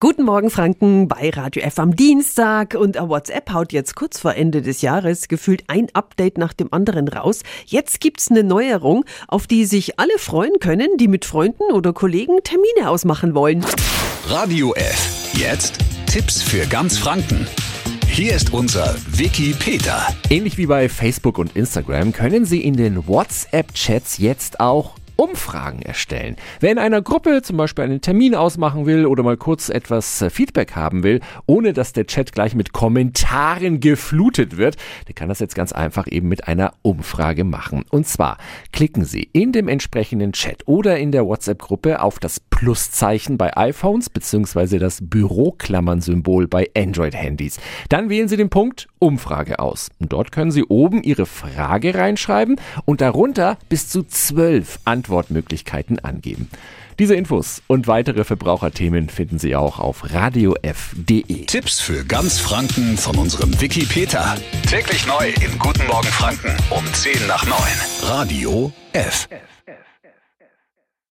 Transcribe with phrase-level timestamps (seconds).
[0.00, 4.62] Guten Morgen Franken bei Radio F am Dienstag und WhatsApp haut jetzt kurz vor Ende
[4.62, 7.40] des Jahres gefühlt ein Update nach dem anderen raus.
[7.66, 12.44] Jetzt gibt's eine Neuerung, auf die sich alle freuen können, die mit Freunden oder Kollegen
[12.44, 13.66] Termine ausmachen wollen.
[14.28, 15.32] Radio F.
[15.32, 17.48] Jetzt Tipps für ganz Franken.
[18.06, 20.06] Hier ist unser Wiki Peter.
[20.30, 26.36] Ähnlich wie bei Facebook und Instagram können Sie in den WhatsApp-Chats jetzt auch Umfragen erstellen.
[26.60, 30.30] Wer in einer Gruppe zum Beispiel einen Termin ausmachen will oder mal kurz etwas äh,
[30.30, 34.76] Feedback haben will, ohne dass der Chat gleich mit Kommentaren geflutet wird,
[35.08, 37.84] der kann das jetzt ganz einfach eben mit einer Umfrage machen.
[37.90, 38.38] Und zwar
[38.72, 44.10] klicken Sie in dem entsprechenden Chat oder in der WhatsApp-Gruppe auf das Pluszeichen bei iPhones
[44.10, 44.78] bzw.
[44.78, 47.60] das Büroklammern-Symbol bei Android-Handys.
[47.88, 49.90] Dann wählen Sie den Punkt Umfrage aus.
[50.00, 56.50] Dort können Sie oben Ihre Frage reinschreiben und darunter bis zu zwölf Antwortmöglichkeiten angeben.
[56.98, 61.46] Diese Infos und weitere Verbraucherthemen finden Sie auch auf radiof.de.
[61.46, 64.34] Tipps für ganz Franken von unserem Wiki Peter.
[64.68, 67.54] Täglich neu in Guten Morgen Franken um 10 nach 9.
[68.02, 69.28] Radio F.
[69.30, 69.57] F.